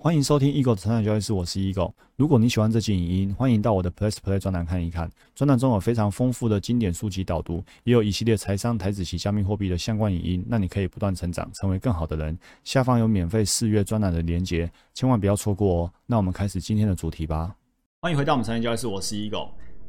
[0.00, 1.92] 欢迎收听 Eagle 的成长交易室，我是 Eagle。
[2.14, 5.10] 如果你喜欢这期影音，欢迎到我的 Plus Play 专栏看一看。
[5.34, 12.38] 专栏中有非常丰富的经典书籍导读，也有一系列财商、台子及加密货币的相关影音，让你可以不断成长，成为更好的人。
[12.62, 15.92] 下方有免费试阅专栏的连结，千万不要错过哦。
[16.06, 17.52] 那我们开始今天的主题吧。
[18.00, 19.48] 欢迎回到我们成长交易室，我是 Eagle。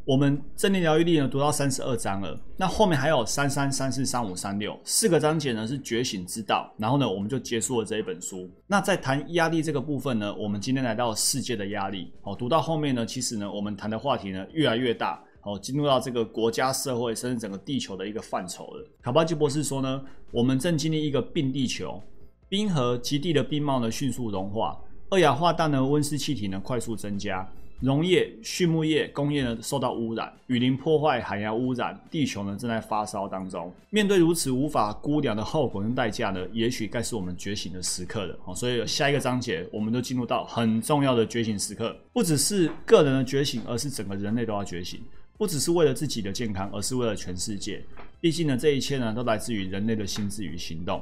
[0.09, 8.49] 我们正念疗愈力呢读到三十二章了，那后面还有三三三四三五三六四个章节呢是觉醒之道，然后呢我们就结束了这一本书。
[8.65, 12.11] 那在谈压力这个部分呢，我们今天来到世界的压力。
[12.23, 18.83] 哦，读到后面呢，其实呢我们谈的话题呢越来越大，哦，进入到这个国家社会甚至整个地球的一个范畴了。
[19.03, 20.01] 卡巴基博士说呢，
[20.31, 22.01] 我们正经历一个病地球，
[22.49, 24.75] 冰河极地的冰帽呢迅速融化，
[25.11, 27.47] 二氧化氮呢温室气体呢快速增加。
[27.81, 33.73] 农业、畜牧业、工业呢受到污染，雨林破坏、海洋污染，地球呢正在发烧当中。
[33.89, 38.37] 面对如此无法估量的后果跟代价呢，也许该是我们觉醒的时刻了。
[38.43, 44.99] 好， 所以下一个章节，我们都进入到很重要的觉醒时刻，不只是个人的觉醒，而是整个人类都要觉醒。
[45.37, 47.81] 不只是为了自己的健康，而是为了全世界。
[48.19, 51.01] 毕竟呢，这一切呢都来自于人类的心智与行动。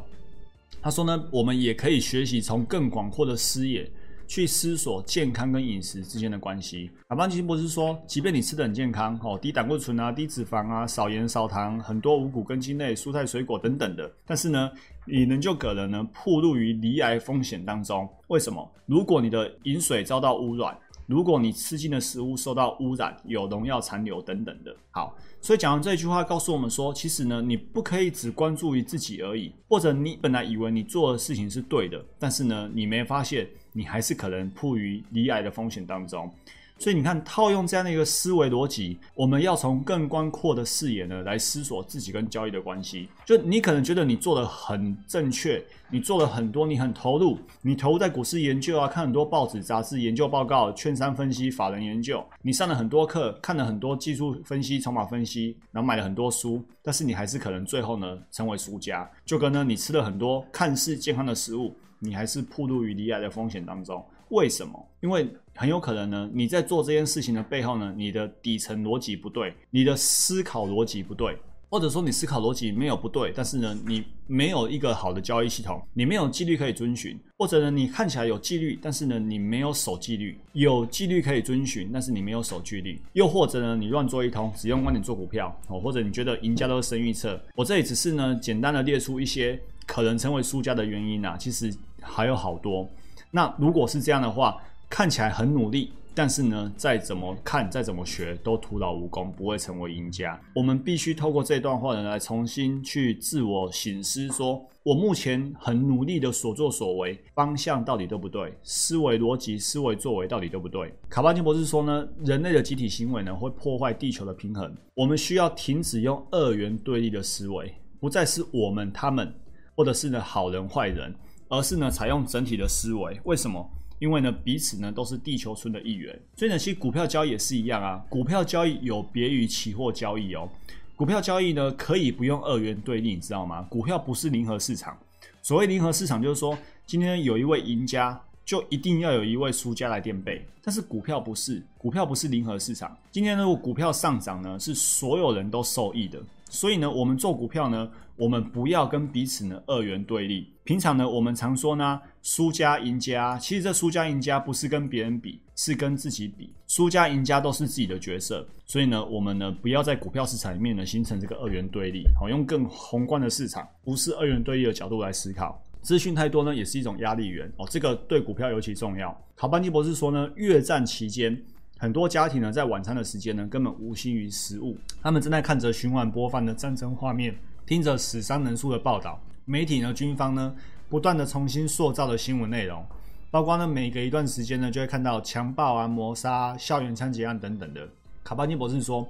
[0.79, 3.89] 他说呢，我们也可以学习从更广阔的视野。
[4.27, 6.91] 去思索健康跟饮食之间的关系。
[7.07, 14.69] 阿邦吉博士说，即便你吃的很健康，哦，低胆固醇啊，低脂肪啊，少盐少糖，很多五谷根茎类、蔬菜水果等等的，但是呢，
[15.05, 18.07] 你仍旧可能呢，暴露于离癌风险当中。
[18.27, 18.69] 为什么？
[18.85, 20.77] 如果你的饮水遭到污染。
[21.07, 33.47] 如果你吃进的食物受到污染，有农药残留等等的，好，所以讲完这句话，告诉我们说，其实呢，你不可以只关注于自己而已，或者你本来以为你做的事情是对的，但是呢，你没发现，
[33.77, 36.33] 你还是可能迫于离癌的风险当中。
[36.79, 43.09] 所以你看，套用这样的一个思维逻辑，我们要从更宽阔的视野呢来思索自己跟交易的关系。
[43.25, 59.09] 就你可能觉得你做的很正确，你做了很多，你很投入，你投入在股市研究啊，看很多报纸、杂志、研究报告、券商分析、法人研究，你上了很多课，看了很多技术分析、筹码分析，然后买了很多书，但是你还是可能最后呢成为输家。
[59.25, 64.05] 就跟呢你吃了很多看似健康的食物，你还是暴露于离癌的风险当中。
[64.29, 64.87] 为什么？
[65.01, 71.37] 因为很有可能呢，你在做这件事情的背后呢，你的底层逻辑不对，你的思考逻辑不对，
[71.69, 91.71] 或者说你思考逻辑没有不对，但是呢，你没有一个好的交易系统，你没有纪律可以遵循，或者呢，你看起来有纪律，但是呢，你没有守纪律，有纪律可以遵循，但是你没有守纪律，又或者呢，你乱做一通，只用观点做股票，哦，或者你觉得赢家都是神预测，我这里只是呢，简单的列出一些可能成为输家的原因啊，其实
[92.01, 92.89] 还有好多。
[93.31, 100.39] 那如果是这样的话，看起来很努力，但是呢，再怎么看，再怎么学，都徒劳无功，不会成为赢家。
[100.55, 108.57] 我们必须透过这段话呢，来重新去自我醒思：说我目前很努力的所作所为，方向到底对不对？
[108.63, 110.93] 思维逻辑、思维作为到底对不对？
[111.09, 114.73] 卡巴金博士说呢，人类的集体行为呢，会破坏地球的平衡。
[114.95, 119.31] 我们需要停止用二元对立的思维，不再是我们、他们，
[119.75, 121.13] 或者是呢好人、坏人。
[121.49, 123.19] 而是呢，采用整体的思维。
[123.23, 123.69] 为什么？
[123.99, 126.17] 因为呢，彼此呢都是地球村的一员。
[126.35, 128.03] 所以呢，其实股票交易也是一样啊。
[128.09, 130.47] 股票交易有别于期货交易哦。
[130.95, 133.61] 股票交易呢，可以不用二元对立，你知道吗？
[133.69, 134.97] 股票不是零和市场。
[135.41, 140.45] 所谓零和市场，就是说今天有一位赢家，就一定要有一位输家来垫背。
[140.61, 142.95] 但是股票不是，股票不是零和市场。
[143.11, 146.19] 今天如果股票上涨呢，是所有人都受益的。
[146.49, 150.51] 所以呢，我们做股票呢，我们不要跟彼此呢二元对立。
[150.63, 156.53] 平常呢，我们常说呢，输家赢家，其实这输家赢家不是跟别人比，是跟自己比。
[156.67, 158.47] 输家赢家都是自己的角色。
[158.65, 162.03] 所以呢，我们呢不要在股票市场里面呢形成这个二元对立。
[162.19, 165.61] 好，用更宏观的市场，不是二元对立的角度来思考。
[165.81, 167.49] 资讯太多呢，也是一种压力源。
[167.57, 169.15] 哦，这个对股票尤其重要。
[169.35, 171.41] 考班尼博士说呢，越战期间。
[171.79, 180.55] 很多家庭呢，在晚餐的时间呢，根本无心于食物，他们正在看着循环播放的战争画面，听着死伤人数的报道，媒体呢，军方呢，
[180.89, 182.83] 不断的重新塑造的新闻内容，
[183.29, 187.87] 包括呢，每隔一段时间呢，就会看到强暴啊、谋杀、校园枪击案等等的。
[188.23, 189.07] 卡巴金博士说，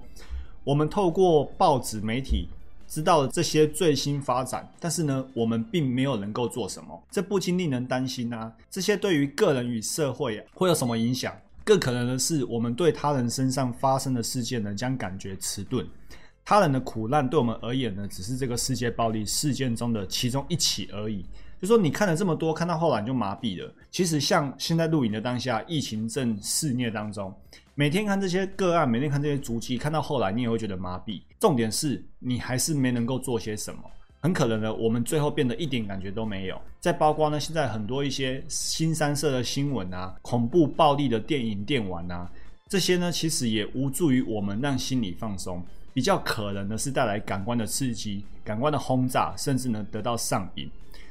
[0.65, 2.49] 我们透过报纸媒体
[2.85, 8.51] 知道了这些最新发展，但是呢，我们并没有能够做什么，这不禁令人担心啊。
[8.69, 11.33] 这些对于个人与社会啊会有什么影响？
[11.67, 15.85] 更可能的是，我们对他人身上发生的事件呢，将感觉迟钝。
[16.45, 21.25] 他人的苦难对我们而言呢，只是这个世界暴力事件中的其中一起而已。
[21.61, 23.69] 就说你看了这么多，看到后来你就麻痹了。
[23.91, 27.35] 其实像现在录影的当下，疫情正肆虐当中，
[27.75, 31.21] 每天看这些个案，每天看这些足迹，看到后来你也会觉得麻痹。
[31.37, 33.81] 重点是你还是没能够做些什么。
[34.19, 36.59] 很可能呢，我们最后变得一点感觉都没有。
[36.79, 42.29] 再包括呢，现在很多一些新三色的新闻啊，恐怖暴力的电影电玩啊，
[42.67, 45.63] 这些呢，其实也无助于我们让心理放松。
[45.93, 50.69] 比较可能的是带来感官的刺激、感官的轰炸，甚至呢得到上瘾。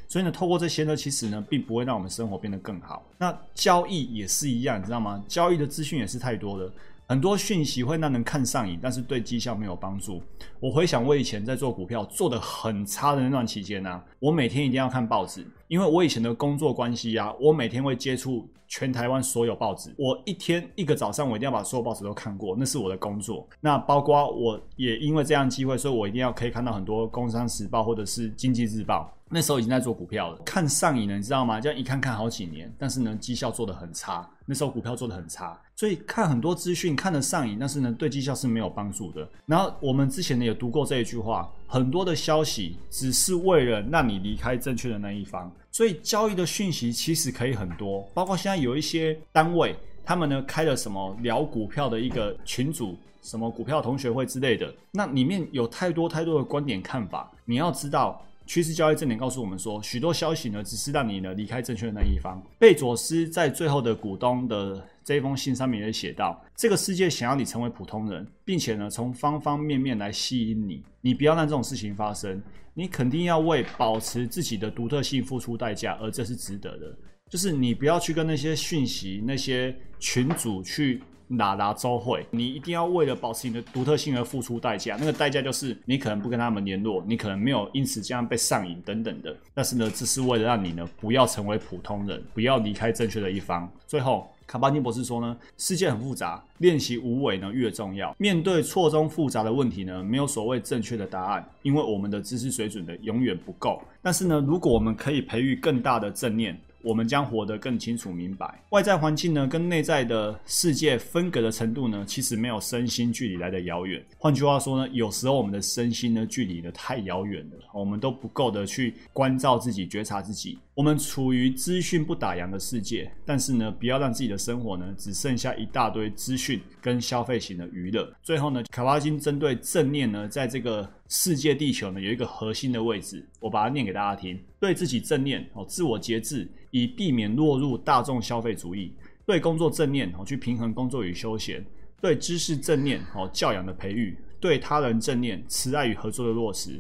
[0.09, 3.05] 所以呢，透过这些呢，其实呢，并不会让我们生活变得更好。
[3.19, 5.25] 那交易也是一样，你知道吗？
[5.26, 6.73] 交易的资讯也是太多了。
[7.08, 10.20] 很多讯息会让人看上瘾，但是对绩效没有帮助。
[10.58, 19.94] 我回想我以前在做股票做的很差的那段期间呢，我每天一定要看报纸，因为我以前的工作关系啊，我每天会接触全台湾所有报纸。
[19.97, 23.49] 我一天一个早上，我一定要把所有报纸都看过，那是我的工作。
[23.61, 29.09] 那包括我也因为这样机会，所以我一定要可以看到很多《工商时报》或者是《经济日报》。
[29.28, 31.61] 那时候已经在做股票了，看上瘾了，你知道吗？
[31.61, 34.28] 这样一看看好几年，但是呢，绩效做得很差。
[34.44, 39.28] 那时候股票做得很差，所以看很多资讯看得上瘾，但是呢，对绩效是没有帮助的。
[39.44, 45.50] 然后我们之前呢有读过这一句话，很多的消息只是为了让你离开正确的那一方。
[45.73, 49.75] 所以交易的讯息其实可以很多，包括现在有一些单位，
[50.05, 58.23] 他们呢开了什么聊股票的一个群组，什么股票同学会之类的，那里面有太多太多的观点看法，你要知道。
[58.47, 62.41] 趋势交易正点告诉我们说，许多消息呢，只是让你呢离开正确的那一方。
[62.59, 72.41] 贝佐斯在最后的股东的这一封信上面也写到，这个世界想要你成为普通人，并且呢，从方方面面来吸引你，你不要让这种事情发生。
[72.73, 76.97] 你肯定要为保持自己的独特性付出代价，而这是值得的。
[77.29, 81.03] 就是你不要去跟那些讯息、那些群主去。
[81.28, 84.96] 哪哪周会，你一定要为了保持你的独特性而付出代价。
[84.99, 89.37] 那个代价就是你可能不跟他们联络，你可能没有因此这样被上瘾等等的。
[89.52, 93.69] 但是呢，这是为了让你呢不要成为普通人，不要离开正确的一方。
[93.87, 98.14] 最后，卡巴金博士说呢，世界很复杂，练习无为呢越重要。
[98.19, 103.82] 面对错综复杂的问题呢，没有所谓正确的答案，因为我们的知识水准呢永远不够。
[104.00, 106.58] 但是呢，如果我们可以培育更大的正念。
[106.87, 114.00] 我们将活得更清楚明白，外在环境呢跟内在的世界分隔的程度呢，其实没有身心距离来的遥远。
[114.17, 120.61] 换句话说呢，有时候我们的身心呢距离的太遥远了，我们都不够的去关照自己、觉察自己。
[120.76, 128.06] 我们处于资讯不打烊的世界，但是呢，不要让自己的生活呢只剩下一大堆资讯跟消费型的娱乐。
[128.23, 136.46] 最后呢，卡巴金针对正念呢，在这个世界地球呢有一个核心的位置，我把它念给大家听：对自己正念哦，自我节制。
[136.73, 138.93] 以避免落入大众消费主义，
[139.25, 141.62] 对工作正念哦，去平衡工作与休闲；
[142.02, 146.73] 对知识正念哦，教养的培育；对他人正念，慈爱与合作的落实；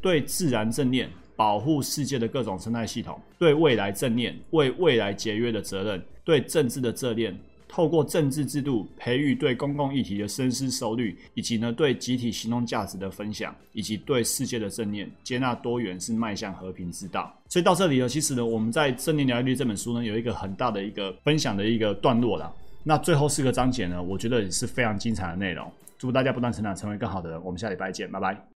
[0.00, 7.36] 对自然正念，保护世界的各种生态系统；对未来正念，为未来节约的责任；对政治的正念。
[7.74, 17.34] 透过政治制度培育对公共议题的深思熟虑，以及呢对集体行动价值的分享，以及对世界的正念，接纳多元是迈向和平之道。
[17.48, 22.54] 所以到这里呢，其实呢我们在《正念疗愈》这本书呢有一个很大的一个分享的一个段落了。
[22.84, 25.66] 那最后四个章节呢，我觉得也是非常精彩的内容。
[25.96, 27.42] 祝大家不断成长，成为更好的人。
[27.42, 28.51] 我们下礼拜见，拜拜。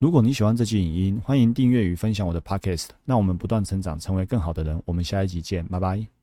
[0.00, 2.88] 如果你喜欢这期影音，欢迎订阅与分享我的 Podcast。
[3.04, 4.82] 那我们不断成长，成为更好的人。
[4.84, 6.13] 我们下一集见，拜拜。